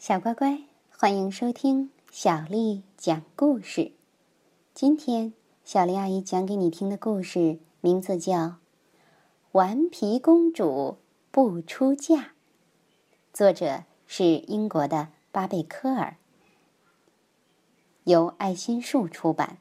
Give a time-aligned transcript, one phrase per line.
[0.00, 0.62] 小乖乖，
[0.96, 3.92] 欢迎收听小丽讲故事。
[4.72, 8.34] 今天小丽阿姨讲给你听的故事名字叫
[9.52, 10.96] 《顽皮公主
[11.30, 12.16] 不出嫁》，
[13.34, 16.16] 作者是英国的巴贝科尔，
[18.04, 19.58] 由爱心树出版。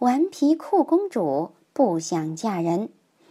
[0.00, 2.90] 顽皮酷公主不想嫁人，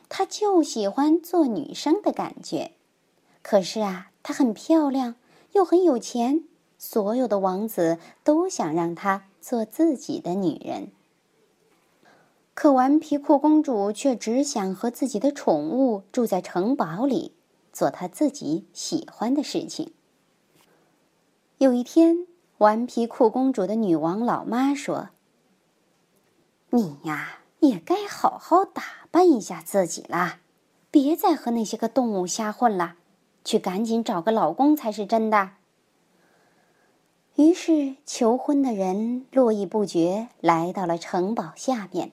[0.09, 2.71] 她就喜欢做女生的感觉。
[3.43, 4.09] 可是啊。
[4.23, 5.15] 她很漂亮，
[5.51, 6.45] 又很有钱，
[6.77, 10.87] 所有的王子都想让她做自己的女人。
[12.55, 17.33] 可顽皮酷公主却只想和自己的宠物住在城堡里，
[17.73, 19.91] 做她自己喜欢的事情。
[21.57, 22.27] 有一天，
[22.59, 25.09] 顽皮酷公主的女王老妈说
[26.71, 30.39] ：“你呀，也该好好打扮一下自己啦，
[30.89, 32.95] 别再和那些个动物瞎混了。”
[33.43, 35.51] 去赶紧找个老公才是真的。
[37.35, 42.11] 于是，求婚的人络绎不绝来到了城堡下面，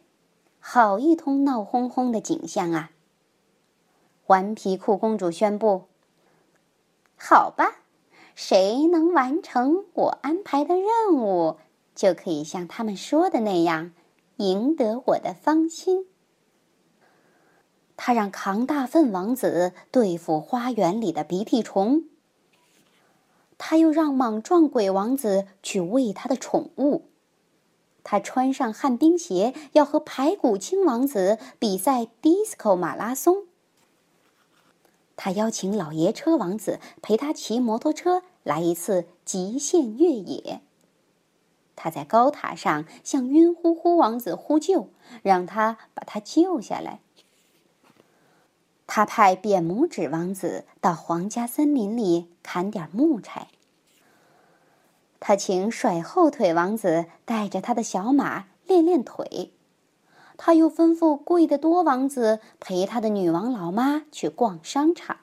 [0.58, 2.90] 好一通闹哄哄的景象啊！
[4.28, 5.84] 顽皮酷公主宣布
[7.18, 7.80] ：“好吧，
[8.34, 11.56] 谁能完成我安排的任务，
[11.94, 13.92] 就可以像他们说的那样，
[14.36, 16.06] 赢得我的芳心。”
[18.02, 22.04] 他让扛大粪王子对付花园里的鼻涕虫，
[23.58, 27.10] 他又让莽撞鬼王子去喂他的宠物，
[28.02, 33.44] 他穿上旱冰鞋要和排骨精王子比赛 DISCO 马拉松，
[35.14, 40.62] 他邀请老爷车王子陪他骑摩托车来一次极限越野，
[41.76, 44.88] 他在高塔上向晕乎乎王子呼救，
[45.22, 47.00] 让他把他救下来。
[48.92, 53.46] 他派扁拇指王子到皇家森林里砍点木柴。
[55.20, 59.52] 他请甩后腿王子带着他的小马练练腿。
[60.36, 65.18] 他又吩咐贵得多王子陪他的女王老妈去逛商场。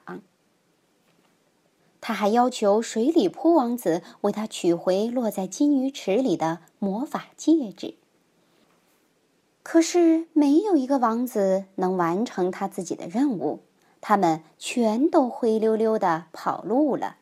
[2.00, 7.96] 他还要求水里扑王子为他取回落在金鱼池里的魔法戒指。
[9.70, 13.64] 可是没有一个王子能完成他自己的任务，
[14.00, 17.16] 他们全都灰溜溜的跑路了。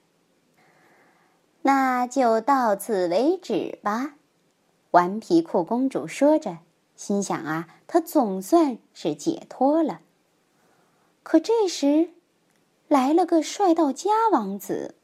[1.62, 4.14] 那就到此为止吧，
[4.92, 6.58] 顽皮酷公主说着，
[6.94, 10.02] 心想啊，她总算是解脱了。
[11.24, 12.10] 可这时，
[12.86, 14.94] 来了个帅到家王子，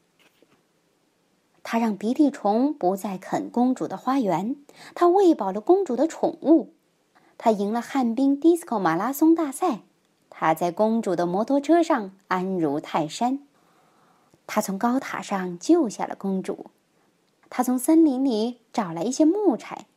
[1.61, 4.55] 他让鼻涕虫不再啃公主的花园，
[4.95, 6.69] 他喂饱了公主的宠物。
[7.45, 9.81] 他赢了旱冰 DISCO 马拉松大赛，
[10.29, 13.39] 他在公主的摩托车上安如泰山。
[14.47, 16.67] 他从高塔上救下了公主，
[17.49, 19.87] 他从森林里找来一些木柴，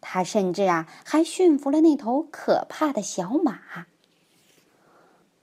[0.00, 3.60] 他甚至啊还驯服了那头可怕的小马。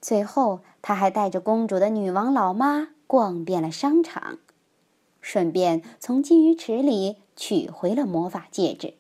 [0.02, 4.40] 最后，他还带着公主的女王老妈逛遍了商场，
[5.22, 8.96] 顺便从金鱼池里取回了魔法戒指。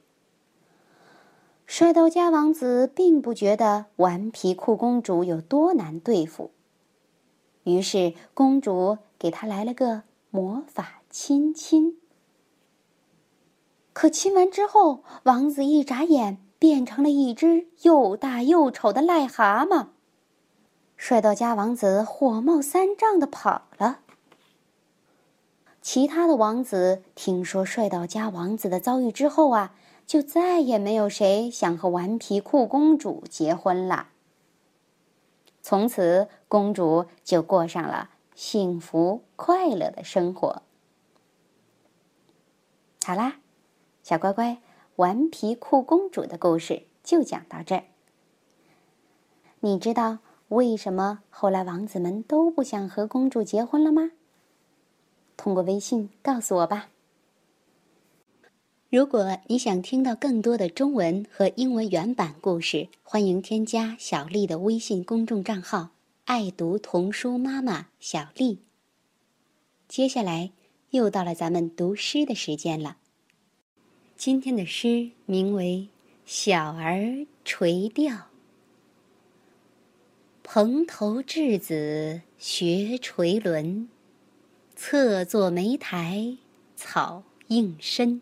[1.67, 6.51] 帅到家王子并不觉得顽皮酷公主有多难对付，
[7.63, 11.97] 于是公主给他来了个魔法亲亲。
[13.93, 19.87] 可亲完之后，王子一眨眼变成了一只又大又丑的癞蛤蟆。
[20.95, 24.01] 帅到家王子火冒三丈的跑了。
[25.81, 29.73] 其他的王子听说帅到家王子的遭遇之后啊。
[30.05, 34.09] 就再也没有谁想和顽皮酷公主结婚了。
[35.61, 40.61] 从此，公主就过上了幸福快乐的生活。
[43.03, 43.37] 好啦，
[44.03, 44.61] 小乖乖，
[44.97, 47.83] 顽皮酷公主的故事就讲到这儿。
[49.61, 54.11] 你知道为什么后来王子们都不想和公主结婚了吗？
[55.35, 56.89] 通过微信告诉我吧。
[58.95, 65.89] 如果你想听到更多的中文和英文原版故事，欢迎添加小丽的微信公众账号
[66.23, 68.59] “爱读童书妈妈小丽”。
[69.89, 70.51] 接下来
[70.91, 72.95] 又到了咱们读诗的时间了。
[74.15, 75.89] 今天的诗名为
[76.25, 78.15] 《小儿垂钓》。
[80.41, 83.89] 蓬头稚子学垂纶，
[84.73, 86.37] 侧坐莓苔
[86.77, 88.21] 草映身。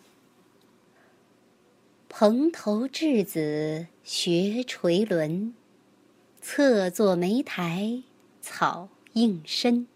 [2.13, 5.53] 蓬头稚子学垂纶，
[6.41, 8.03] 侧坐莓苔
[8.41, 9.87] 草映身。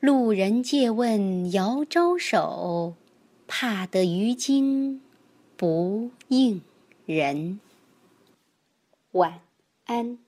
[0.00, 2.96] 路人借问遥招手，
[3.46, 5.00] 怕得鱼惊
[5.56, 6.60] 不应
[7.06, 7.60] 人。
[9.12, 9.40] 晚
[9.84, 10.18] 安。